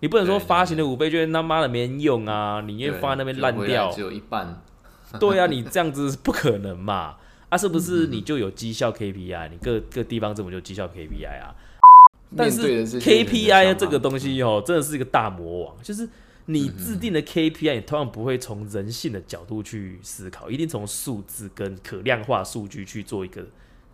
[0.00, 4.62] 你不能说发行的五倍券他妈的没人用啊，你因为放在那边烂掉只，有一半。
[5.18, 7.16] 对啊，你这样子不可能嘛？
[7.50, 9.48] 啊，是不是嗯你就有绩效 KPI？
[9.50, 11.54] 你各各地方政府就绩效 KPI 啊？
[12.36, 16.08] 但是 KPI 这个东西哦，真的是一个大魔王，就是
[16.46, 23.44] 你制定的 KPI，你通常不会从人性的角度去思考，一定从数字跟可量化数据去做一个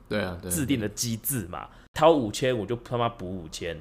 [0.07, 1.67] 对啊，制定的机制嘛。
[1.95, 3.81] 掏五千我就他妈补五千，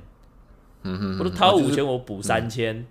[0.86, 2.86] 嗯哼，我都掏五就是千我补三千，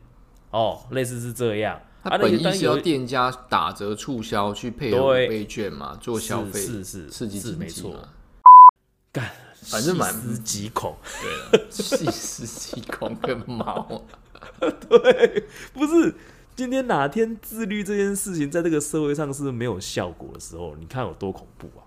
[0.50, 1.80] 哦，类似是这样。
[2.02, 8.08] 它啊，那个当然本意是要店家打折促销去配合对五倍券嘛，做消费是是是刺激是没错经济嘛。
[9.11, 9.30] 干，
[9.62, 10.96] 反正蛮细思极恐。
[11.22, 14.02] 对了，细思极恐跟毛！
[14.61, 16.14] 对不是，
[16.54, 21.86] 今天哪天自律这件事情在这个社会上是没有效果的时候，你看有多恐怖啊！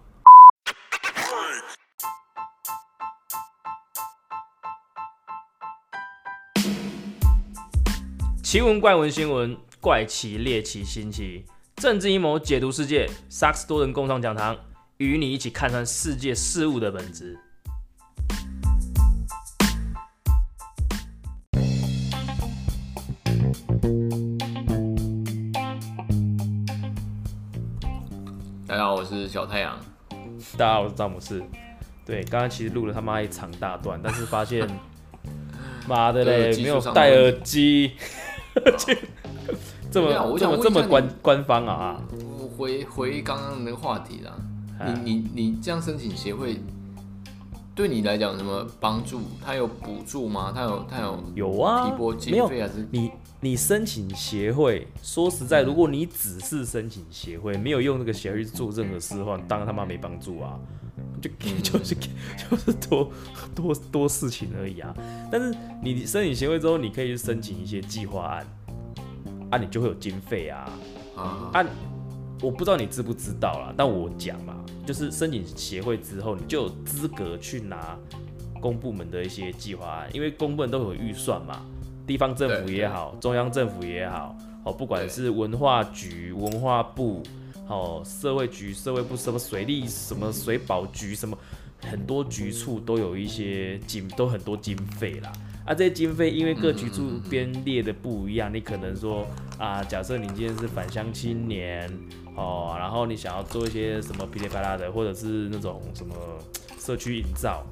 [8.49, 11.43] 奇闻怪闻新闻，怪奇猎奇新奇，
[11.75, 14.55] 政治阴谋解读世界，萨克斯多人共创讲堂，
[14.99, 17.37] 与你一起看穿世界事物的本质。
[28.65, 29.77] 大家好，我是小太阳。
[30.57, 31.43] 大家好，我是詹姆斯。
[32.05, 34.65] 对，刚刚其实录了他妈一长大段，但是发现，
[35.85, 37.91] 妈的嘞，没有戴耳机，
[39.91, 42.01] 这么这么我想这么官官方啊！
[42.39, 44.33] 我回回刚刚那个话题啦，
[44.79, 46.59] 啊你你你这样申请协会，
[47.73, 49.21] 对你来讲有什么帮助？
[49.43, 50.51] 他有补助吗？
[50.53, 52.87] 他有他有有啊提拨，没有经费还是？
[52.91, 60.59] 你你申请协会，说实在，如果你只是申请协会，没有用这个协会去做任何事的话，当然他妈没帮助啊，
[61.21, 63.11] 就嗯就是就是多
[63.55, 64.93] 多多事情而已啊。
[65.31, 68.47] 但是你申请协会之后，你可以去申请一些计划案，
[69.51, 70.69] 啊，你就会有经费啊。
[71.15, 71.65] 啊，啊，
[72.41, 77.97] 我不知道你知不知道啦，但我讲嘛，就是申请协会之后，你就有资格去拿
[78.61, 81.65] 公部门的一些计划案，因为公部门都有预算嘛，
[82.05, 87.23] 地方政府也好，中央政府也好，哦，不管是文化局、文化部，
[87.67, 91.37] 哦，社会局、社会部，什么水利、什么水保局，什么
[91.81, 95.31] 很多局处都有一些经，都很多经费啦。
[95.65, 101.91] 啊，这些经费因为各局处编列的不一样，你可能说啊，假设你今天是返乡青年
[102.37, 106.15] 哦，然后你想要做一些什么噼里啪啦的，或者是那种什么
[106.79, 107.65] 社区营造，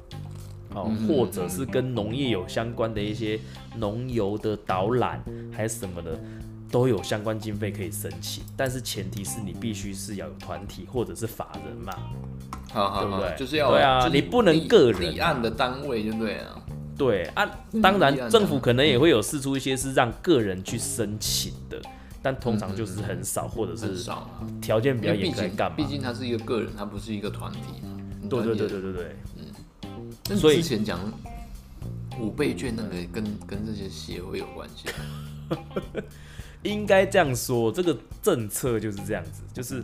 [0.74, 3.40] 哦，或者是跟农业有相关的一些
[3.78, 6.20] 农游的导览，还是什么的，
[6.70, 11.92] 都有相关经费可以申请，但是前提是你必须是要有团体或者是法人嘛。
[12.72, 16.62] 好好好，对不对就是要对啊就是你不能立个人啊立案的单位就对了。
[16.96, 21.80] 对啊，嗯当然政府可能也会有试出一些是让个人去申请的，
[22.22, 24.10] 但通常就是很少，或者是
[24.60, 25.84] 条件比较严格干嘛毕？
[25.86, 27.98] 竟他是一个个人，他不是一个团体嘛。
[28.28, 28.80] 对对对对。
[28.80, 29.16] 对对
[30.30, 30.98] 嗯，所以之前讲
[32.18, 35.56] 五倍券那个跟跟这些协会有关系啊，
[36.66, 39.82] 应该这样说，这个政策就是这样子，就是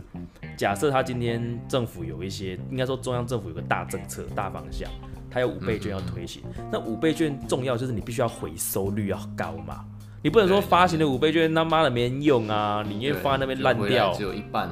[0.57, 4.89] 假设他今天政府有一些，应该说中央政府有个大政策、大方向，
[5.29, 9.85] 他有五倍券要推行，那五倍券重要就是你必须要回收率要高嘛，
[10.21, 14.69] 你不能说对发行的五倍券他妈的没人用啊，你因为对放在那边烂掉只，有一半。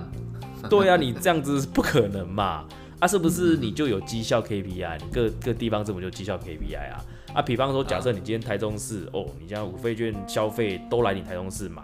[0.69, 2.65] 对啊， 你这样子是不可能嘛？
[2.99, 4.99] 啊，是不是你就有绩效 KPI？
[4.99, 7.03] 你各各地方政府就有绩效 KPI 啊？
[7.33, 11.81] 啊，比方说，假设你今天台中市哦，你现在五倍券消费都来你台中市买，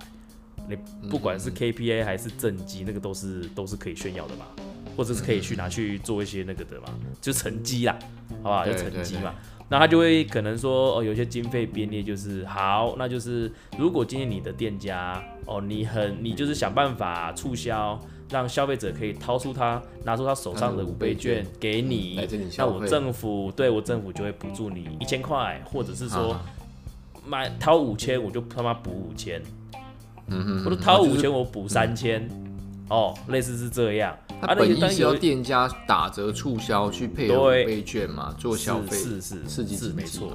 [0.70, 0.78] 你
[1.10, 4.46] 不管是 K P A 还是政绩，那个都是都是可以炫耀的嘛，
[4.96, 6.88] 或者是可以去拿去做一些那个的嘛，
[7.22, 7.98] 就成绩啦，
[8.44, 8.66] 好不好？
[8.66, 9.34] 就对成绩嘛。
[9.70, 22.18] 那他就会可能说，哦，有些经费编列就是好，那就是如果今天你的店家，哦，你很你就是想办法促销，让消费者可以掏出他拿出他手上的五倍券给你
[22.58, 26.46] 那我政府对我政府就会补助你一千块，或者是说啊
[27.26, 29.42] 买掏五千我就他妈补五千，
[30.28, 32.28] 嗯哼，或者掏五千我补三千，
[32.90, 34.16] 哦，类似是这样。
[34.40, 40.34] 它啊，那本意是要店家打折促销去配合五对倍券嘛，做消费是是是刺激是没错。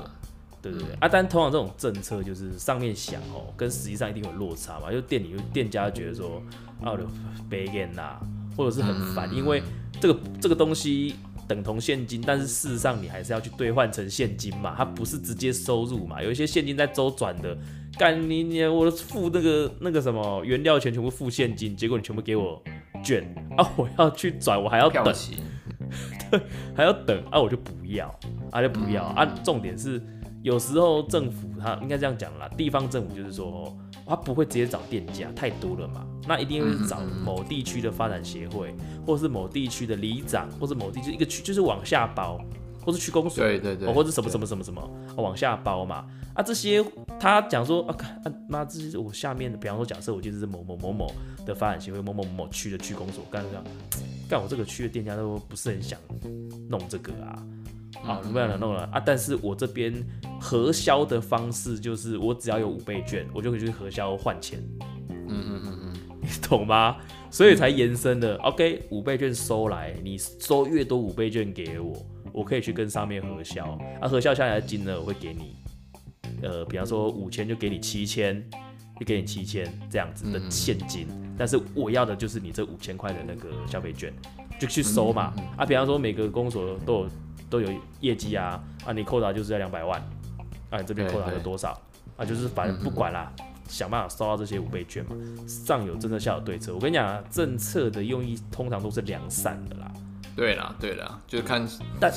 [0.61, 6.43] 对对对，啊，但通常这种政策就是上面想哦，跟实际上一定有落差嘛，就店里店家觉得说
[6.83, 7.05] 啊，我的
[7.51, 8.17] 白眼呐，
[8.57, 9.63] 或者是很烦，嗯因为
[10.01, 11.17] 这个这个东西
[11.55, 17.55] 等同现金，但是事实上你还是要去兑换成现金嘛，它不是直接收入嘛，有一些现金在周转的，
[17.99, 22.63] 干你你我付那个那个什么原料钱全部付现金，结果你全部给我
[23.05, 23.23] 卷
[23.59, 25.05] 啊，我要去转，我还要等。
[26.31, 26.41] 对，
[26.75, 28.09] 还要等啊，我就不要
[28.51, 29.27] 啊，就不要、啊。
[29.45, 30.03] 重点是
[30.43, 38.75] 有时候政府他应该这样讲啦，地方政府就是说，哦他不会直接找店家，太多了嘛，那一定会找某地区的发展协会，
[39.07, 42.39] 或是某地区的里长，或是某地区一个区就是往下包，
[42.85, 46.05] 或是区公所，对对对，哦，或者什么什么什么什么、啊往下包嘛。
[46.35, 46.85] 啊，这些
[47.21, 51.13] 他讲说啊，看啊妈，这是我下面的，比方说假设我就是某某某某
[51.47, 53.65] 的发展协会某某某区的区公所，干这样，
[54.29, 55.99] 干我这个区的店家都不是很想
[56.69, 57.41] 弄这个啊。
[58.03, 59.01] 好，嗯不想弄了啊！
[59.05, 59.95] 但是我这边
[60.41, 64.59] 核销的方式就是，我只要有五倍券，我就可以去核销换钱，
[65.09, 66.97] 嗯嗯嗯嗯， 你懂吗？
[67.31, 68.37] 所以才延伸的。
[68.39, 71.95] OK，五倍券收来，你收越多五倍券给我，
[72.33, 75.57] 我可以去跟上面核销，啊，核销下来的金额我会给你，
[76.43, 78.45] 呃，比方说五千就给你七千，
[78.99, 81.07] 就给你七千这样子的现金，
[81.39, 84.13] 但是我要的就是你这五千块的那个消费券，
[84.61, 85.33] 就去收嘛。
[85.57, 87.09] 啊，比方说每个公所都有
[87.53, 87.69] 都有
[88.01, 90.01] 业绩啊，啊，你扣打就是要两百万，
[90.71, 91.79] 啊，你这边扣打有多少？
[92.17, 93.31] 啊，就是反正不管啦，
[93.69, 95.15] 想办法收到这些五倍券嘛。
[95.47, 96.75] 上有政策，下有对策。
[96.75, 99.93] 我跟你讲啊，政策的用意通常都是良善的啦，
[100.35, 101.69] 对啦对啦，就是看
[102.01, 102.11] 但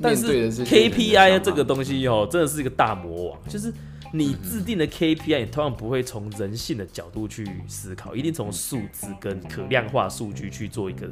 [0.00, 3.72] 但是 KPI 这个东西哦，真的是一个大魔王，就是
[4.12, 11.08] 你制定的 KPI，你通常不会从人性的角度去思考，一定从数字跟可量化数据去做一个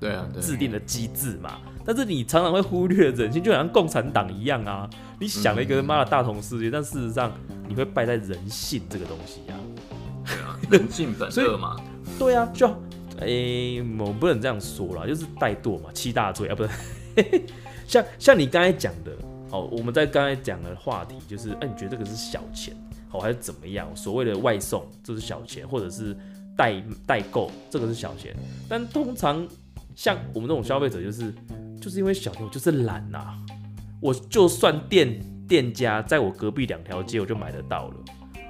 [0.00, 1.58] 对啊，制定的机制嘛。
[1.84, 4.88] 但是你常常会忽略人性，就好像共产党一样啊，
[5.18, 7.32] 你想了一个妈的大同世界，但事实上
[7.66, 9.56] 你会败在人性这个东西啊。
[10.24, 11.76] 对啊，人性本所以恶嘛，
[12.18, 12.68] 对啊，就
[13.20, 16.70] 诶、我不能这样说啦，就是怠惰嘛，七大罪啊，不是？
[17.88, 19.10] 像像你刚才讲的，
[19.50, 22.74] 哦，我们在刚才讲的话题就是，哎、你觉得这个是小钱，
[23.10, 23.88] 哦，还是怎么样？
[23.96, 26.16] 所谓的外送这是小钱，或者是
[26.56, 28.34] 代代购这个是小钱，
[28.68, 29.46] 但通常
[29.94, 31.32] 像我们这种消费者，就是
[31.80, 33.34] 就是因为小钱，我就是懒呐、
[34.00, 35.18] 我就算店
[35.48, 37.94] 店家在我隔壁两条街，我就买得到了。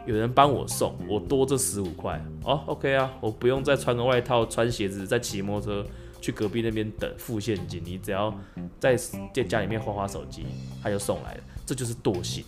[0.07, 5.89] 有人帮我送，我多这十五块哦，OK 啊，我不用再穿个外套、穿鞋子、再骑摩托车
[6.21, 8.33] 去隔壁那边等付现金，你只要
[8.81, 8.97] 在
[9.33, 10.45] 在家里面花花手机，
[10.83, 12.45] 他就送来了，这就是惰性，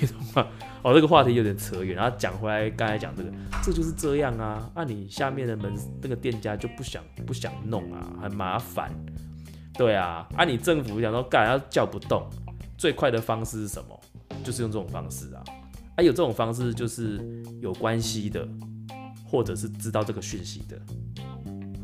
[0.00, 0.46] 你懂吗？
[0.82, 3.30] 哦，这个话题有点扯远，然后讲回来，刚才讲这个，
[3.64, 8.92] 这就是这样啊，那、你下面的门那个店家就不想不想弄啊，很麻烦，
[9.74, 12.28] 对啊，啊，你政府想说干，他叫不动，
[12.78, 14.00] 最快的方式是什么？
[14.44, 15.42] 就是用这种方式啊。
[15.96, 17.18] 啊，有这种方式就是
[17.60, 18.46] 有关系的，
[19.24, 20.78] 或者是知道这个讯息的，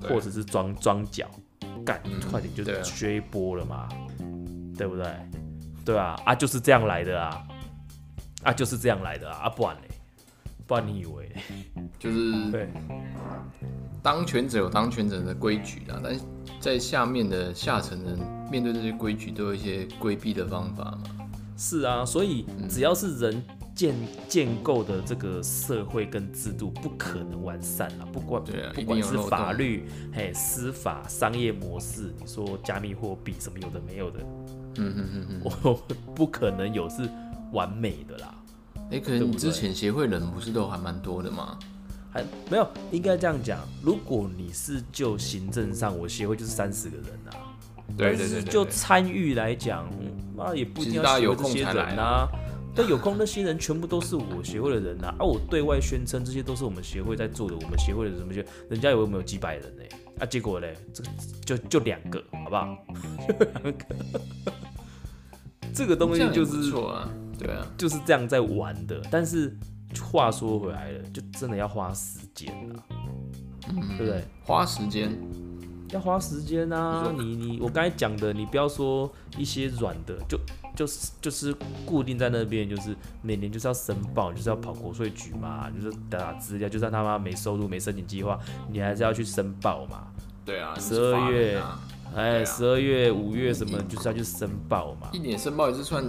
[0.08, 1.28] 或者是装装脚，
[1.84, 3.88] 干嗯快点就对啊追波了嘛，
[4.76, 5.06] 对不对？
[5.84, 7.42] 对啊，啊就是这样来的啊，
[8.44, 9.88] 啊就是这样来的啊，啊不然嘞，
[10.66, 11.30] 不然你以为？
[11.98, 12.68] 就是对，
[14.02, 16.16] 当权者有当权者的规矩啦，但
[16.60, 18.18] 在下面的下层人
[18.50, 21.02] 面对这些规矩都有一些规避的方法嘛。
[21.56, 23.94] 是啊，所以只要是人建
[24.28, 34.20] 建构的这个社会跟制度，不可能完善啊，不管啊不管是法律、嘿司法、商业模式，你说加密货币什么有的没有的，
[34.76, 35.40] 嗯嗯嗯嗯。
[35.44, 35.74] 我
[36.14, 37.08] 不可能有是
[37.52, 38.34] 完美的啦，
[38.90, 41.58] 哎、可能你之前协会人不是都还蛮多的吗？
[42.10, 43.58] 还没有应该这样讲。
[43.82, 47.32] 如果你是就行政上，我协会就是三十个人啊，
[47.96, 49.88] 但是就参与来讲，
[50.36, 52.28] 那也不一定要有这些空才来人啊。
[52.74, 55.14] 对，有空那些人全部都是我协会的人啊！
[55.18, 59.82] 啊，我对外宣称这些都是我们协会在做的，我们协会的什么些，人家以为我们有几百人呢、
[60.18, 61.10] 啊，结果嘞，这个
[61.44, 62.78] 就就两个，好不好？
[63.28, 63.84] 就两个，
[65.74, 69.02] 这个东西就是错啊，对啊，就是这样在玩的。
[69.10, 69.54] 但是
[70.10, 72.80] 话说回来了，就真的要花时间啊，
[73.98, 74.24] 对不对？
[74.42, 75.14] 花时间，
[75.90, 77.12] 要花时间啊！
[77.18, 80.38] 你你我刚才讲的，你不要说一些软的，就
[80.74, 88.38] 就是就是固定在那边，就是每年就是要申报，就是要跑国税局嘛，就是打资料，就算他妈没收入、没申请计划，
[88.70, 90.08] 你还是要去申报嘛。
[90.44, 91.80] 对啊，十二月啊，
[92.16, 92.44] 哎，啊。
[92.44, 96.04] 十二月、五月什么，就是要去申报嘛，一年申报也是算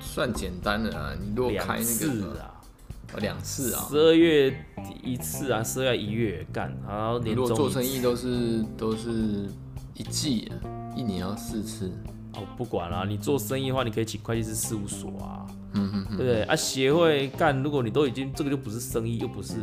[0.00, 1.14] 算简单的啊。
[1.18, 2.60] 你如果开两那次个啊，
[3.14, 4.54] 哦两次啊，十二月
[5.02, 9.48] 一次啊，十二月一月干，然后你年终如果做生意都是都是
[9.94, 10.52] 一季啊，
[10.94, 11.90] 一年要四次，
[12.34, 15.46] 哦，不管啦，你做生意的话，你可以请会计师事务所啊。
[15.74, 16.54] 嗯嗯嗯，对不对啊？
[16.54, 19.54] 协会干，如果你都已经这个就不是生意，又不是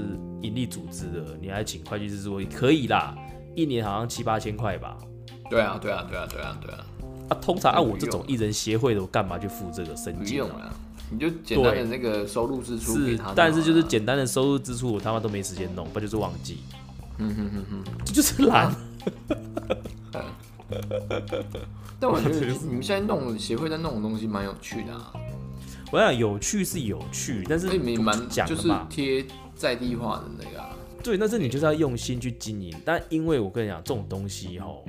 [0.41, 3.15] 盈利组织的，你还请会计师说可以啦，
[3.55, 4.97] 一年好像七八千块吧。
[5.49, 6.85] 对啊对啊对啊对啊对啊，
[7.29, 10.47] 啊，通常按我这种艺人协会的，我干嘛去付这个生不金啊？
[10.47, 10.73] 用了，
[11.11, 16.57] 你就简单的那个收入支出是但是就是简单的收入支出，我他妈都没时间弄，不就是忘记，
[17.19, 18.73] 嗯哼哼哼，这就是懒。
[21.99, 25.13] 但我觉得 你们现在弄协会在弄的东西蛮有趣的啊，
[25.91, 32.73] 我想有趣是有趣，但是你们蛮就是讲了嘛，贴在地化的那个啊，对，但是你就是要用心去经营。
[32.85, 34.85] 但因为我跟你讲，这种东西吼，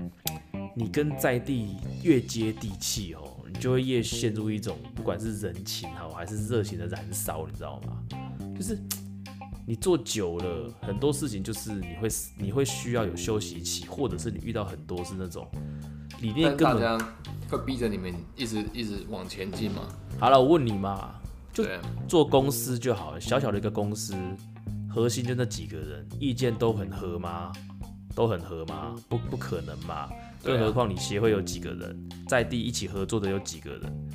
[0.77, 8.03] 你跟在地越接地气吼，你就会越陷入一种不管是人情好还是热情的燃烧，你知道吗？
[8.57, 8.79] 就是
[9.71, 15.49] 你做久了，很多事情就是你会你会需要有休息期，或者是你遇到很多是那种
[16.21, 16.99] 理念根本家
[17.49, 19.83] 会逼着你们一直一直往前进嘛，
[20.19, 20.43] 好了。
[20.43, 21.15] 我问你嘛，
[21.53, 21.65] 就
[22.09, 24.13] 做公司就好了，小小的一个公司，
[24.93, 27.53] 核心就那几个人，意见都很合吗？
[28.13, 28.97] 都很合吗？
[29.09, 30.11] 不，不可能嘛！
[30.43, 34.11] 更何况你协会有几个人，在地一起合作的有几个人？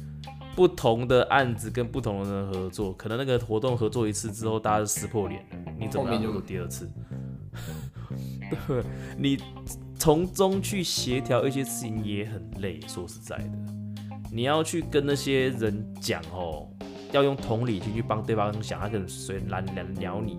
[0.56, 6.90] 不同的案子跟不同的人合作，可能那个活动合作一次之后，大家就撕破脸了，你怎么后面就样做第二次？
[8.68, 8.84] 对，
[9.18, 9.38] 你
[9.98, 13.52] 从中去协调一些事情也很累，说实在的，
[14.32, 16.68] 你要去跟那些人讲哦，
[17.12, 20.38] 要用同理心去帮对方想，他可能随懒懒鸟你，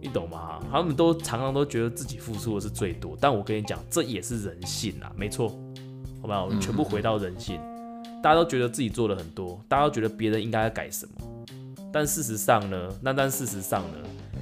[0.00, 0.60] 你懂吗？
[0.70, 5.48] 他们都常常都觉得自己付出的是最多，但我跟你讲，这也是人性啊，没错，
[6.22, 6.44] 好不好？
[6.46, 7.60] 我们全部回到人性，
[8.24, 11.44] 大家都觉得自己做了很多，大家都觉得别人应该要改什么，
[11.92, 13.98] 但事实上呢，那但事实上呢，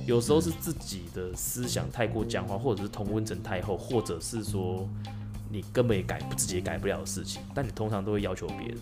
[0.07, 4.89] 有时候是自己的思想太过僵化，或者是同温层太厚，或者是说
[5.51, 8.79] 你根本也改不自己也改不了的事情，但你通常都会要求别人。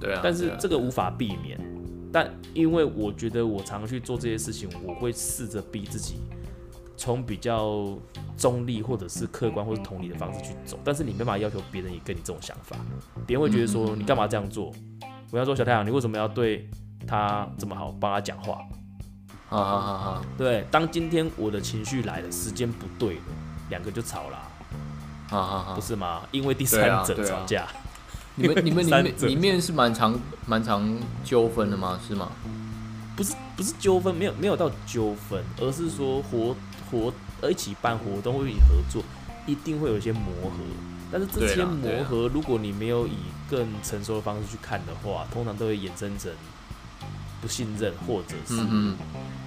[0.00, 1.56] 对啊，但是这个无法避免。
[2.12, 6.16] 但因为我觉得我常去做这些事情，我会试着逼自己
[6.96, 7.96] 从比较
[8.36, 10.78] 中立或者是客观或是同理的方式去走。
[10.84, 12.76] 但是你没办法要求别人也跟你这种想法，
[13.26, 14.72] 别人会觉得说你干嘛这样做？
[15.30, 16.68] 我要说小太阳，你为什么要对
[17.06, 18.58] 他这么好，帮他讲话？
[19.48, 23.22] 哈哈哈哈，对，当今天我的情绪来了，时间不对了，
[23.70, 24.48] 两个就吵啦，
[25.28, 25.80] 哈哈哈不。
[25.80, 26.22] 是吗？
[26.32, 27.66] 因为第三者吵架。
[28.36, 32.00] 你们你们里面 里面是蛮长蛮长纠纷的吗？
[32.06, 32.32] 是吗？
[33.14, 36.56] 不是不是纠纷，没有没有到纠纷，而是说活
[36.94, 39.02] 活呃一起办活动或一起合作，
[39.46, 40.58] 一定会有一些磨合。
[41.12, 43.12] 但是这些磨合，如果你没有以
[43.48, 46.32] 更成熟的方式去看的话，通常都会衍生成
[47.40, 48.56] 不信任，或者是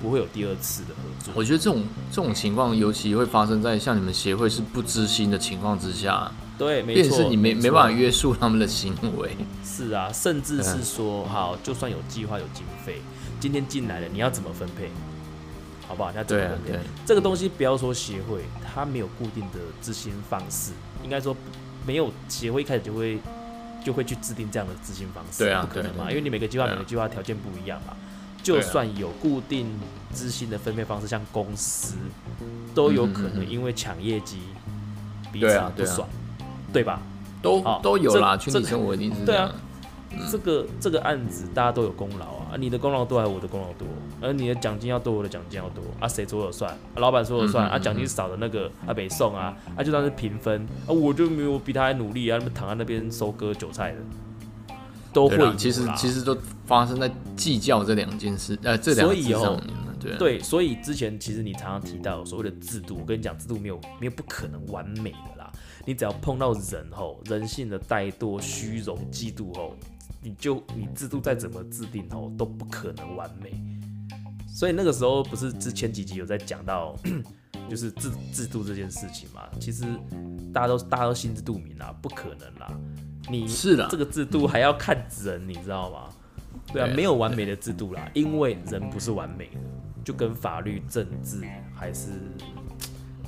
[0.01, 1.33] 不会有第二次的合作。
[1.35, 9.35] 我觉得这种这种情况尤其会发生在像你们协会是不知心的情况之下，对，没错，你没错没办法约束他们的行为。
[9.65, 13.01] 是啊，甚至是说，好，就算有计划有经费，
[13.41, 14.89] 今天进来了，你要怎么分配？
[15.88, 16.12] 好不好？
[16.12, 16.60] 你要怎么对啊？
[16.65, 18.41] 对，这个东西不要说协会，
[18.74, 20.72] 它没有固定的执行方式，
[21.03, 21.36] 应该说
[21.86, 23.20] 没有协会一开始就会
[23.84, 27.94] 就会去制定这样的执行方式，对啊不可能嘛，因为你每个计划啊每个计划条件不一样嘛。
[28.44, 29.67] 就啊算有固定
[30.13, 31.96] 资薪的分配方式，像公司
[32.74, 34.39] 都有可能因为抢业绩
[35.34, 36.08] 彼此不爽，
[36.72, 37.01] 对吧？
[37.41, 39.53] 都好都有啦，群这这体生活一定是对啊
[40.31, 43.87] 这个这个案子大家都有功劳啊，啊你的功劳多还是我的功劳多？
[44.21, 46.71] 而你的奖金要多，我的奖金要多啊，谁说了算？
[46.71, 54.75] 啊老板说了算啊，奖金少的那个啊北送啊，啊就算是平分啊，我就没有比他还努力啊，他们躺在那边收割韭菜的，
[55.13, 59.73] 都会其实其实都发生在计较这两件事，呃，这两个字所以哦上面。
[59.99, 65.51] 对啊对，所以之前其实你常常提到所谓的制度，我跟你讲，制度没有没有不可能完美的啦。
[65.85, 69.75] 你只要碰到人吼，人性的怠惰、虚荣、嫉妒吼，
[70.21, 73.51] 你就你制度再怎么制定哦，都不可能完美。
[74.47, 76.95] 所以那个时候不是之前几集有在讲到，
[77.69, 79.47] 就是制制度这件事情嘛。
[79.59, 79.86] 其实
[80.53, 82.71] 大家都大家都心知肚明啦，不可能啦。
[83.29, 86.09] 你是的这个制度还要看人，你知道吗？
[86.74, 89.59] 对啊，对啊没有完美的制度啦，因为人不是完美的，
[90.03, 91.41] 就跟法律、政治
[91.75, 92.09] 还是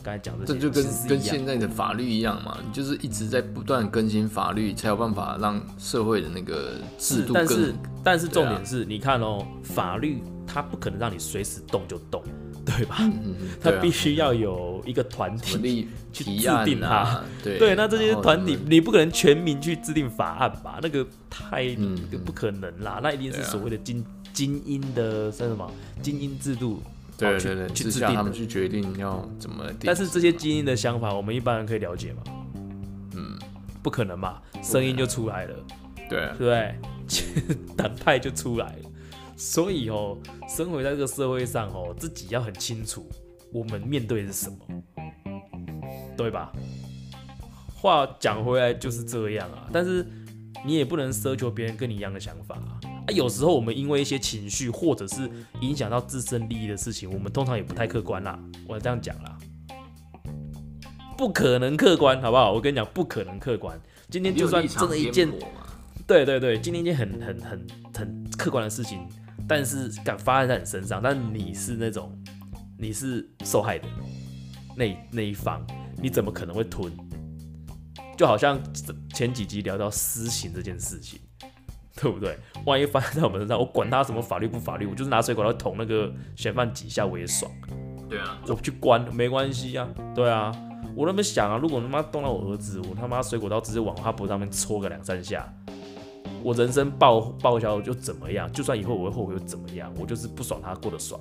[0.02, 12.24] 刚才讲的，这就跟跟现在的法律一样嘛，你就是一直在不断更新法律，才有办法让社会的那个制，度更但是但是重点是，你看哦，法律它不可能让你随时动就动，
[12.66, 12.98] 对吧？
[13.02, 20.80] 嗯嗯 它必须要有一个团体去制定啊，对对，那这些团体你不可能全民去制定法案吧？
[20.82, 24.04] 那个太、嗯不可能啦，那一定是所谓的精
[24.34, 25.70] 精英的算什么？
[26.02, 26.82] 精英制度，
[27.20, 28.32] 对对对，去之下他们。
[28.32, 29.66] 去决定要怎么。
[29.82, 32.24] 但是这些基因的想法，我们一般人可以了解吗？
[33.16, 33.38] 嗯，
[33.84, 35.56] 不可能嘛，声音就出来了，
[36.10, 36.76] 对啊对不对？
[37.76, 38.90] 党派就出来了。
[39.36, 43.10] 所以哦，生活在这个社会上哦，自己要很清楚
[43.52, 44.58] 我们面对的是什么，
[46.18, 46.52] 对吧？
[47.74, 50.06] 话讲回来就是这样啊，但是
[50.66, 52.80] 你也不能奢求别人跟你一样的想法啊。
[53.10, 55.30] 啊有时候我们因为一些情绪，或者是
[55.62, 58.40] 影响到自身利益的事情，我们通常也不太客观啦。
[58.68, 59.38] 我这样讲啦，
[61.18, 62.54] 不可能客观，好不好？
[62.54, 63.80] 我跟你讲，不可能客观。
[64.10, 65.28] 今天就算真的一件，
[66.06, 69.00] 对对对，今天一件很很很很客观的事情，
[69.48, 72.16] 但是敢发生在你身上，但你是那种
[72.78, 73.88] 你是受害的
[74.76, 75.66] 那那一方，
[76.02, 76.92] 你怎么可能会吞？
[78.18, 78.62] 就好像
[79.14, 81.20] 前几集聊到私刑这件事情，
[82.02, 82.38] 对不对？
[82.66, 87.52] 万一发生在我们身上，我管他什么法律不法律，我就是拿水管刀捅那个嫌犯几下，我也爽。
[88.10, 89.88] 对啊，我去关没关系啊。
[90.16, 90.52] 对啊，
[90.96, 95.52] 我那么想啊，如果他妈动到我儿子，我他妈水果刀直接往他脖子上面戳个两三下，
[96.42, 98.52] 我人生报报销就怎么样？
[98.52, 99.94] 就算以后我会后悔又怎么样？
[100.00, 101.20] 我就是不爽他过得爽。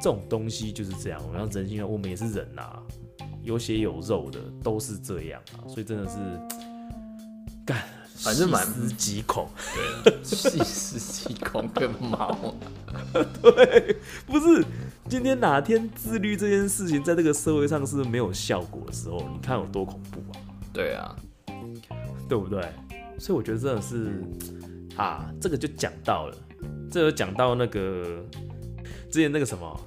[0.00, 2.82] 这种东西就是这样，我们人性，我们也是人呐。
[3.42, 6.18] 有血有肉的都是这样啊，所以真的是
[7.64, 7.82] 干，
[8.18, 9.48] 反正蛮细思极恐，
[10.04, 12.54] 对， 细思极恐跟毛，
[13.40, 13.96] 对，
[14.26, 14.64] 不是
[15.08, 20.40] 今天哪天自律这件事情在这个社会上是没有效果的时候，你看有多恐怖啊？
[20.72, 21.16] 对啊，
[22.28, 22.60] 对不对？
[23.18, 24.22] 所以我觉得真的是
[24.96, 26.36] 啊，这个就讲到了，
[26.90, 28.24] 这个讲到那个
[29.10, 29.80] 之前那个什么。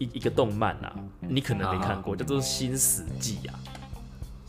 [0.00, 0.94] 一一个动漫啊，
[1.28, 3.58] 你可能没看过，叫做《新死记》啊，《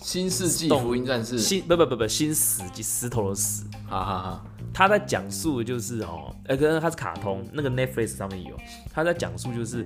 [0.02, 4.46] 新世纪福音战士》新不不不不，《新死纪》石头的死，哈哈哈。
[4.74, 8.56] 他在讲述的就是哦，呃，可能他是卡通，那个 Netflix 上面有，
[8.94, 9.84] 他在讲述就是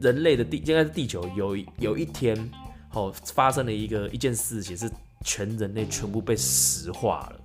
[0.00, 2.50] 人类的地，应该是地球有有一天
[2.92, 4.90] 哦，发生了一个一件事情，是
[5.24, 7.40] 全人类全部被石化了，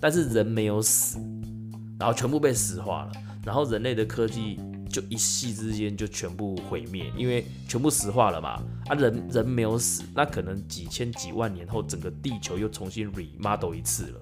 [0.00, 1.18] 但是人没有死，
[1.98, 3.12] 然后全部被石化了，
[3.44, 4.58] 然后人类的科技。
[4.92, 8.62] 就一夕之间就全部毁灭，因为全部石化了嘛。
[8.86, 14.20] 啊，人人没有死，那可能几千几万年后，整个地球又重新 remodel 一次了，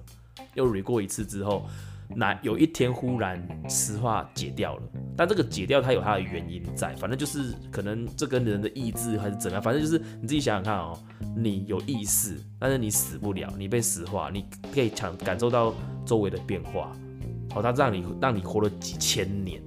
[0.55, 1.67] 又 re 过一次之后，
[2.15, 4.83] 那有一天忽然石化解掉了。
[5.17, 10.97] 但这个解掉它有它的原因在，反正就是可能这跟人的意志还是怎样，反正就是你自己想想看哦，
[11.35, 15.73] 你有意识，但是你死不了，你被石化，你可以强感受到
[16.05, 16.95] 周围的变化，
[17.53, 19.61] 好，它让你让你活了几千年。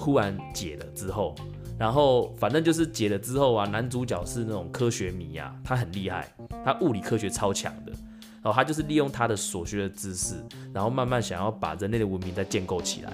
[0.00, 1.34] 忽然解了之后，
[1.78, 6.34] 然后反正就是解了之后啊，男主角是那种科学迷啊，他很厉害，
[6.64, 7.92] 他物理科学超强的，
[8.42, 10.36] 然后他就是利用他的所学的知识，
[10.72, 13.12] 然后慢慢想要把人类的文明再建构起来。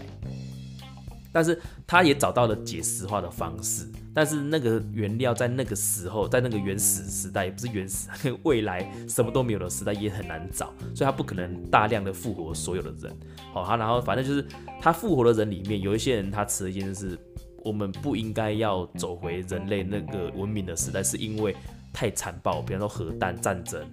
[1.32, 8.08] 但是他也找到了解石化的方式，但是那个原料在那个时候，在那个原始时代，也不是原始，
[8.44, 13.14] 未来什么都没有的时代也很难找，所以他不可能大量的复活所有的人。
[13.52, 14.42] 好，他然后反正就是
[14.80, 17.18] 他复活的人里面有一些人，他持的一件事，
[17.62, 21.54] 我们不应该要走回人类那个文明的时代，是因为
[21.92, 23.86] 太残暴，比方说核弹战争，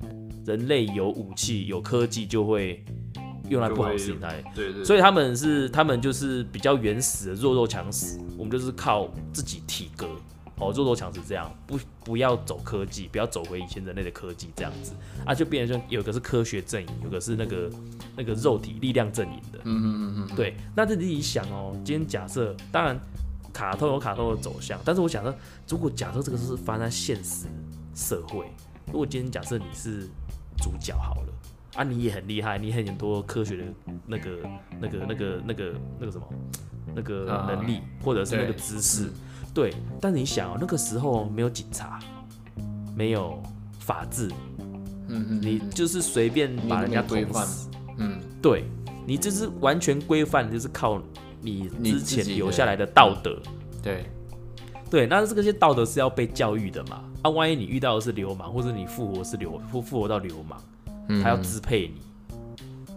[0.45, 2.81] 人类有武器有科技就会。
[3.49, 4.13] 用来不好使，
[4.56, 10.08] 对对，所以他们是他们就是比较原始的弱肉强食，我们就是靠自己体格，
[10.58, 14.93] 哦，弱肉强食这样，不不要走科技，不要走回以前人类的科技这样子，
[15.25, 17.69] 啊，就变成说有个是科学阵营，有个是那个
[18.15, 22.97] 那个肉体力量阵营的，嗯嗯嗯嗯，对，那这里想哦，今天假设，当然
[23.51, 25.36] 卡通有卡通的走向，但是我想说，
[25.67, 27.47] 如果假设这个是发生在现实
[27.93, 28.45] 社会，
[28.88, 30.08] 如果今天假设你是
[30.58, 31.33] 主角好了。
[31.75, 33.63] 啊，你也很厉害，你很多科学的
[34.05, 34.29] 那个、
[34.79, 36.27] 那个、那个、那个、那个什么，
[36.93, 39.09] 那个能力，或者是那个知识，
[39.53, 39.73] 对。
[39.99, 41.99] 但你想，那个时候没有警察，
[42.95, 43.41] 没有
[43.79, 44.29] 法治，
[45.07, 47.47] 嗯嗯，你就是随便把人家规范，
[47.97, 48.65] 嗯，对，
[49.07, 51.01] 你就是完全规范，就是靠
[51.41, 53.41] 你之前留下来的道德，
[53.81, 54.05] 对，
[54.91, 55.07] 对。
[55.07, 57.03] 那这个些道德是要被教育的嘛？
[57.23, 60.62] 啊，万一你遇到的是流氓，或者你复活是流复复活到流氓。
[61.21, 62.01] 他要支配你，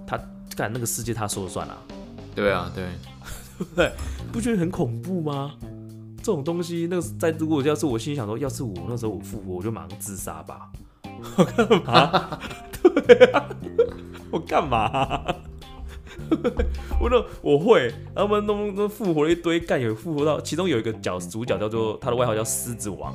[0.06, 0.18] 他
[0.56, 1.76] 干那个世界他说了算啊？
[2.34, 2.86] 对啊，对，
[3.74, 3.92] 对，
[4.32, 5.54] 不觉得很恐怖吗？
[6.18, 10.70] 这种东西，那个在如果要是我心里想说，要是我那时候我复活，我就马上自杀吧。
[11.36, 12.38] 我干嘛？
[13.06, 13.48] 对啊，
[14.30, 15.24] 我干嘛？
[17.00, 23.14] 我说我会，他们弄弄复活了一堆干，有复活到其中有一个角主角叫做他的外号叫狮子王。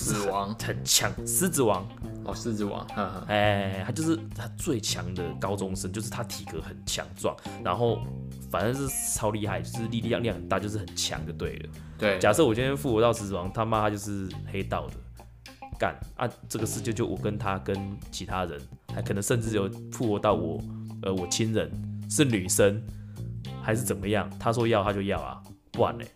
[0.00, 1.86] 死亡很强，狮子王。
[2.24, 2.86] 哦，狮子王，
[3.28, 7.34] 哎，他就是他最强的高中生，就是他体格很强壮，
[7.64, 7.98] 然后
[8.50, 8.86] 反正是
[9.16, 11.68] 超厉害，就是力量量很大，就是很强就对了。
[11.98, 14.94] 对，假设我今天复活到狮子王，他妈他就是黑道的，
[15.78, 15.98] 干。
[16.16, 17.74] 啊，这个世界就我跟他跟
[18.10, 18.60] 其他人，
[18.94, 20.60] 还可能甚至有复活到我，
[21.02, 21.70] 呃，我亲人
[22.10, 22.82] 是女生
[23.62, 26.06] 还是怎么样，他说要他就要啊，不然嘞。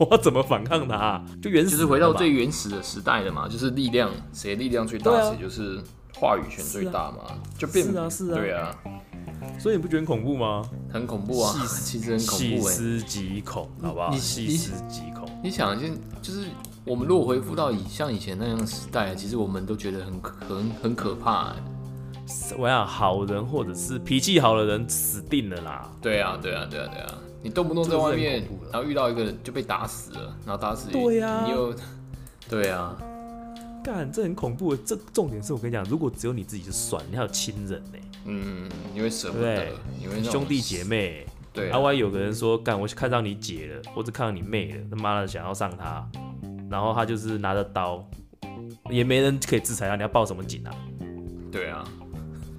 [0.00, 1.22] 我怎么反抗他？
[1.42, 5.78] 就原始，就是回到最原始的时代了嘛，就是力量，谁力量最大，谁就是
[6.14, 7.18] 话语权最大嘛，
[7.58, 8.74] 就变是啊是啊，对啊，
[9.58, 10.62] 所以你不觉得很恐怖吗？
[10.90, 14.10] 很恐怖啊，其实很恐怖，细思极恐，好不好？
[14.12, 15.28] 细思极恐。
[15.42, 16.46] 你想一件，就是
[16.84, 21.56] 我们如果回复到以像以前那样的时代，其实我们都觉得很很很可怕、欸。
[22.56, 25.90] 我想好人或者是脾气好的人死定了啦。
[26.00, 31.74] 对啊，对啊，对啊，对啊，你动不动在外面然后遇到一个人就被打死了，然后打死你对啊你又
[32.48, 32.96] 对啊，
[33.82, 34.82] 干，这很恐怖的。
[34.84, 41.26] 这重点是我跟你讲，如果只有你自己就算，你还有亲人呢、嗯，你会舍不得，你会兄弟姐妹。
[41.52, 46.06] 对啊，阿歪有个人说，干，我看上你姐了，或者看上你妹了，他妈的想要上她，
[46.70, 48.04] 然后他就是拿着刀，
[48.88, 50.70] 也没人可以制裁他，你要报什么警啊？
[51.50, 51.84] 对啊，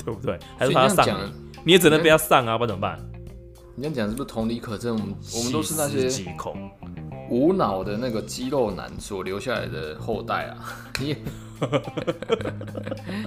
[0.04, 0.38] 对不对？
[0.58, 1.08] 还是他要上
[1.64, 3.11] 你也只能被他上啊，不然怎么办？
[3.90, 4.94] 你讲是不是同理可证？
[4.96, 6.10] 我们我们都是那些
[7.30, 10.58] 无脑的那个肌肉男所留下来的后代啊，
[11.00, 11.16] 你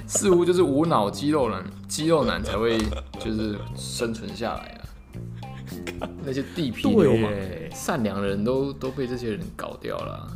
[0.07, 2.79] 似乎就是无脑肌肉男，肌肉男才会
[3.19, 4.81] 就是生存下来啊。
[6.25, 7.33] 那些地痞流氓、
[7.73, 10.29] 善良的人都都被这些人搞掉了啊、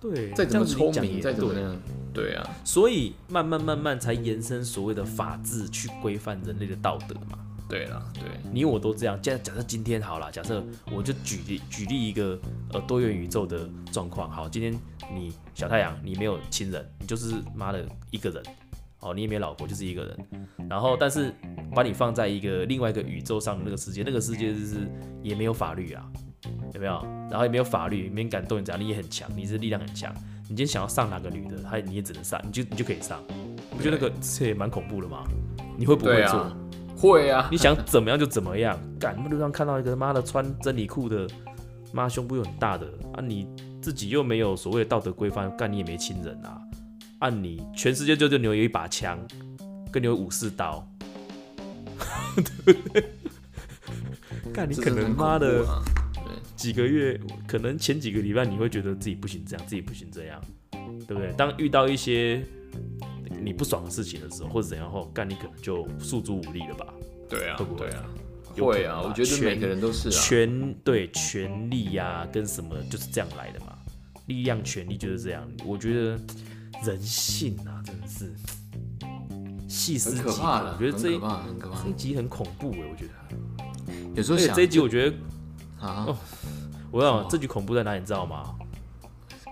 [0.00, 1.76] 对，再怎么聪明，再怎么那样，
[2.12, 7.38] 对啊，所以慢慢慢慢才延伸所谓的法治去规范人类的道德嘛。
[7.68, 9.20] 对啦，对，你我都这样。
[9.20, 12.38] 假假设今天好了，假设我就举例举例一个
[12.72, 14.30] 呃多元宇宙的状况。
[14.30, 14.72] 好，今天
[15.12, 18.42] 你小太阳，你没有亲人，你就是妈的一个人，
[19.00, 20.68] 哦，你也没有老婆，就是一个人。
[20.68, 21.34] 然后，但是
[21.74, 24.88] 把你放在一个另外一个宇宙上的那个世界，那个世界就是
[25.22, 26.04] 也没有法律啊，
[26.72, 27.02] 有没有？
[27.28, 30.14] 然后也没有法律，没人敢动你，只要你也很强，你是力量很强。
[30.42, 33.20] 你今天想要上哪个女的，她你也只能上，你就你就可以上。
[33.76, 35.24] 不觉得那个这也蛮恐怖的吗？
[35.76, 36.56] 你会不会做？
[36.96, 41.28] 会啊，你想怎么样就怎么样，干路上看到一个妈的穿真理裤的，
[41.92, 43.46] 妈胸部又很大的啊，你
[43.82, 46.58] 自己又没有所谓的道德规范，干你也没亲人啊，
[47.18, 49.18] 按、你全世界就就你有一把枪，
[49.92, 50.86] 跟你有武士刀，
[52.64, 53.04] 对不对？
[54.52, 55.64] 干你可能妈的
[56.56, 60.40] 几个月，可能前几个礼拜你会觉得自己不行这样，自己不行这样，
[61.06, 61.32] 对不对？
[61.36, 62.42] 当遇到一些
[63.46, 66.92] 你不爽的事情的时候，或者怎样后，干你可能就诉诸武力了吧？
[67.28, 68.04] 对啊会不，会对啊，
[68.58, 73.78] 会啊，我觉得每个人都是啊，权对权力呀、跟什么就是这样来的嘛，
[74.26, 75.48] 力量、权力就是这样。
[75.64, 76.20] 我觉得
[76.84, 78.34] 人性啊，真的是
[79.68, 80.32] 细思极恐。
[80.32, 81.88] 我觉得这一这。
[81.88, 83.12] 一集很恐怖哎，我觉得。
[84.16, 85.16] 有时候想这一集我觉得，
[85.86, 86.06] 啊，
[86.90, 88.56] 我想什么这集恐怖在哪里，你知道吗？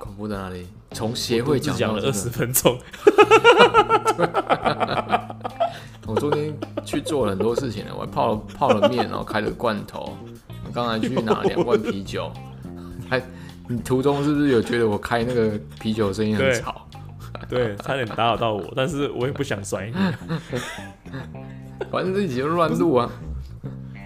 [0.01, 0.67] 恐怖在哪里？
[0.95, 2.79] 从协会只讲了二十分钟，
[6.07, 6.55] 我昨天
[6.85, 10.17] 去做了很多事情了，我还泡了泡了面，然后开了罐头，
[10.65, 12.31] 我刚才去拿两罐啤酒，
[13.11, 13.21] 还
[13.69, 16.87] 你途中是不是有觉得我开那个啤酒声音很吵？
[17.49, 19.93] 对，差点打扰到我，但是我也不想甩你。
[21.91, 23.11] 反正这集就乱录啊。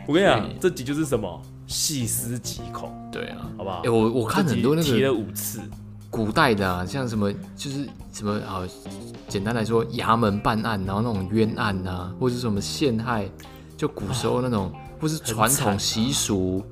[0.07, 3.83] 我跟你讲对，这集就是什么细思极恐，对啊，好不好？
[3.85, 5.61] 哎、我我看很多那提了五次，
[6.11, 8.63] 古代的啊，像什么就是什么啊，
[9.29, 13.29] 简单来说，衙门办案，然后那种冤案啊，或者是什么陷害，
[13.77, 16.65] 就古时候那种，或是传统习俗，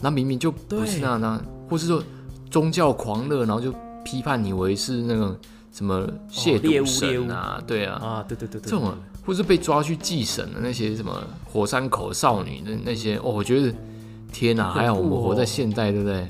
[0.00, 2.02] 那明明就不是那样那，或是说
[2.50, 5.36] 宗教狂热，然后就批判你为是那种
[5.72, 13.74] 什么亵渎神啊，对啊，啊，对对对对，这种啊或是被抓去祭神的那些什么火山口少女的那些，哦，我觉得
[14.30, 15.46] 天哪、还好我们活在哦。
[15.46, 16.28] 现代，对不对？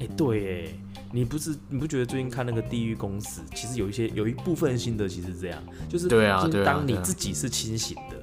[0.00, 0.72] 哎、对，哎，
[1.12, 8.16] 你不是你不觉得最近看那个《地狱公司》，其实有一些有一部分心得其实是这样，就是对啊就是当你自己是清醒的，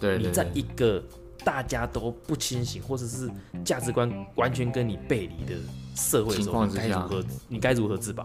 [0.00, 1.02] 对对你在，一个
[1.44, 3.30] 大家都不清醒，或者是
[3.64, 5.54] 价值观完全跟你背离的
[5.94, 8.22] 社会的时候，情况之下你该如何你该如何自保？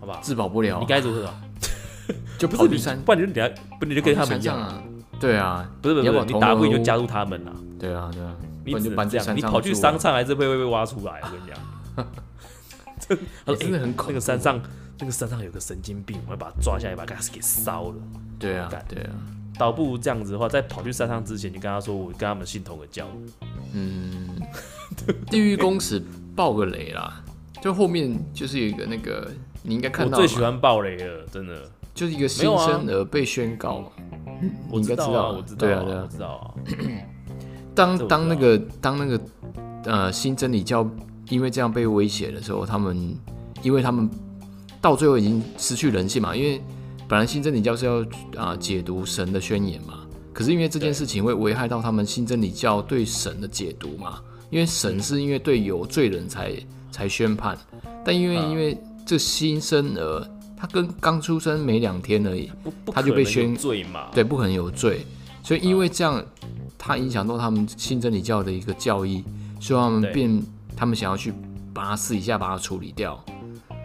[0.00, 0.20] 好不好？
[0.22, 1.32] 自保不了你，该如何？
[2.38, 4.82] 就不是你不然你就等下不然你就跟他们一样，啊。
[5.20, 12.06] 对啊，不是不是你你打不赢就加入他们啦，对啊，对啊，你只能这样，你跑去商场还是会会被挖出来，我跟你讲。
[13.44, 14.60] 他说欸真的很欸恐怖那个山上，
[14.98, 17.94] 那个山上有个神经病，我要把他抓下来，把 gas 给烧了。
[18.38, 19.10] 对啊，对啊，
[19.58, 23.06] 倒不如这样子的话，在跑去山上之前，你跟他说，我跟他们信同个教。
[23.72, 24.28] 嗯，
[25.30, 26.02] 地狱公使
[26.34, 27.22] 爆个雷啦，
[27.62, 29.30] 就后面就是有一个那个
[29.62, 31.70] 你应该看到，我最喜欢爆雷了，真的。
[31.94, 33.92] 就是一个新生儿被宣告，
[34.70, 36.54] 我你应该知道我知道啊，对啊对啊我知道啊。
[37.74, 39.20] 当当那个当那个
[39.84, 40.82] 呃新真理教
[41.28, 43.16] 因为这样被威胁的时候，他们
[43.62, 44.08] 因为他们
[44.80, 46.60] 到最后已经失去人性嘛，因为
[47.08, 48.04] 本来新真理教是要
[48.36, 50.00] 啊、解读神的宣言嘛，
[50.32, 56.52] 可是因为这件事情会危害到他们新真理教对神的解读嘛，因为神是因为对有罪人才
[56.90, 57.56] 才宣判，
[58.04, 62.48] 但因为、嗯因为这新生儿他跟刚出生没两天而已，
[62.92, 64.08] 他就被宣罪嘛？
[64.14, 65.04] 对，不可能有罪，
[65.42, 66.24] 所以因为这样，
[66.78, 69.24] 他影响到他们新真理教的一个教义，
[69.60, 70.42] 所以他们变，
[70.76, 71.32] 他们想要去
[71.72, 73.22] 把它试一下，把它处理掉。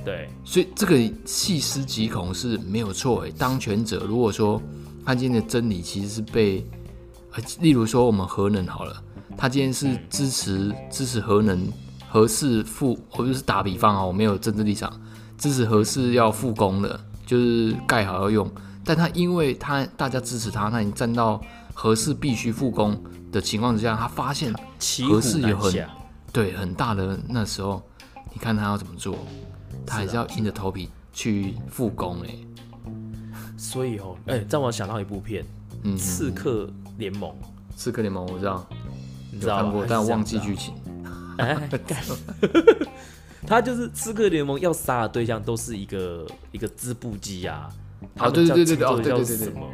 [0.06, 3.32] 对，所以这个细思极恐是没有错诶。
[3.38, 4.62] 当权者如果说
[5.06, 6.65] 他今天的真理其实是被，
[7.34, 9.04] 呃，例如说我们核能好了，
[9.38, 11.67] 他今天是支持支持核能
[12.10, 14.91] 核适复，或者是打比方啊，我没有政治立场，
[15.38, 18.50] 支持核适要复工的，就是盖好要用，
[18.86, 21.41] 但他因为他大家支持他，他已经站到
[21.73, 22.97] 核试必须复工
[23.30, 24.54] 的情况之下，他发现
[25.10, 25.86] 合适有很。
[26.38, 27.82] 对很大的那时候，
[28.32, 29.17] 你看他要怎么做，
[29.88, 32.36] 他还是要硬着头皮去复工哎、
[33.58, 35.43] 所以哦，哎、让我想到一部片
[35.82, 36.69] 嗯，《刺客
[37.00, 37.32] 联盟》，
[37.76, 38.63] 刺客联盟我知道，
[39.32, 39.86] 你知道吗有看过，？
[39.89, 40.76] 但我忘记剧情。
[41.39, 41.56] 哎，
[41.88, 42.04] 干
[43.47, 47.67] 他就是《刺客联盟》要杀的对象都是一个一个织布机啊，
[48.15, 49.67] 他们叫对对对对哦对对对对什么？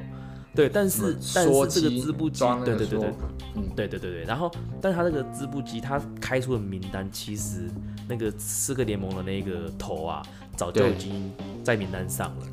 [0.55, 3.13] 对，但是但是这个织布机，对对对对，
[3.55, 4.23] 嗯，对对对对。
[4.23, 7.67] 然后，但他那个织布机，他开出的名单，其实
[8.07, 10.21] 那个刺客联盟的那个头啊，
[10.55, 11.31] 早就已经
[11.63, 12.45] 在名单上了。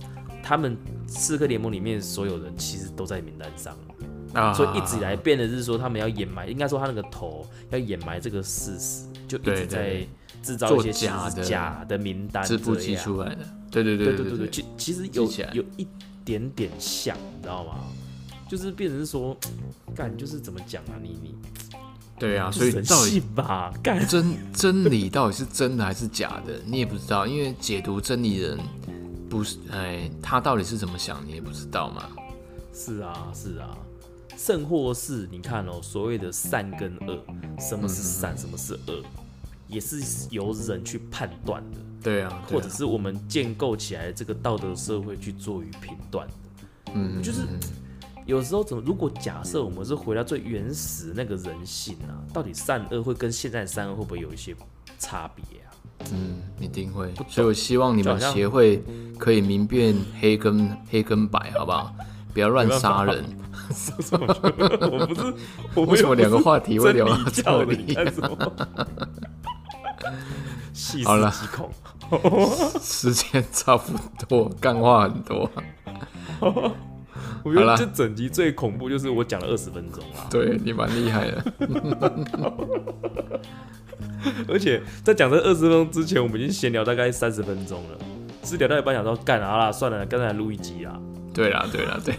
[0.42, 0.74] 他们
[1.06, 3.76] 刺客联盟里面所有人，其实都在名单上。
[4.32, 4.54] 啊。
[4.54, 10.06] 所以一直以来变的是说，他们要掩埋，应该说他那个头要掩埋这个事实，就一直在
[10.42, 10.90] 制造一些
[11.42, 12.42] 假的名单。
[12.44, 13.44] 织布机出来的。
[13.70, 15.86] 对对对对对对，其其实有有一。
[16.24, 17.84] 点点像，你知道吗？
[18.48, 19.36] 就是变成说，
[19.94, 20.98] 干就是怎么讲啊？
[21.00, 21.34] 你你
[22.18, 28.58] 对啊，所以到底吧，干真真理到底是真的还是假的，你也不知道，因为解读真理的人
[29.28, 32.08] 不是，哎，他到底是怎么想，你也不知道嘛。
[32.74, 33.78] 是啊是啊，
[34.36, 37.22] 甚或是你看哦，所谓的善跟恶，
[37.58, 39.02] 什么是善，什么是恶，
[39.70, 46.34] 也是由人去判断的，对啊，对啊或者是我们建构起来这个道德社会去做于评断的。
[46.94, 47.58] 嗯，就是嗯
[48.26, 54.54] 有时候怎么，如果假设我们是回到最原始那个人性啊，到底善恶会跟现在的善恶会不会有一些
[54.98, 55.70] 差别啊？
[56.12, 57.12] 嗯，一定会。
[57.28, 58.82] 所以我希望你们协会
[59.18, 61.94] 可以明辨黑跟黑跟白，好不好？
[62.32, 63.24] 不要乱杀人。
[64.90, 65.34] 我不是，
[65.74, 67.64] 我为什么两个话题会聊到什么？
[70.72, 71.70] 细思极恐。
[72.80, 73.92] 时间差不
[74.28, 75.48] 多，干话很多。
[77.42, 81.44] 我觉得这整集最恐怖就是我讲了二十分钟啊，对你蛮厉害的。
[84.48, 87.98] 而且在讲这二十分钟之前，我们已经闲聊大概三十分钟了，
[88.42, 90.98] 是聊到一半想说干啥啦，算了，刚才录一集啊。
[91.34, 92.14] 对啦，对啦，对。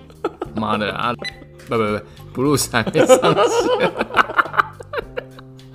[0.54, 1.14] 妈的啊！
[1.68, 2.00] 不不不，
[2.34, 3.92] 不录还没上线，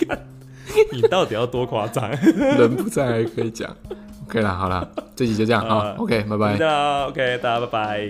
[0.92, 2.10] 你到底要多夸张？
[2.36, 3.74] 人不在还可以讲。
[4.28, 6.58] OK 啦，好啦，这集就这样好呃 OK，拜拜。
[6.58, 8.10] 那 OK，大家拜拜。